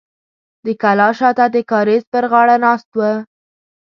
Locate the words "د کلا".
0.65-1.09